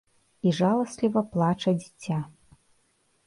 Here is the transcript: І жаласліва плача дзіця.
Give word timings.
І 0.51 0.51
жаласліва 0.59 1.21
плача 1.35 1.73
дзіця. 1.81 2.17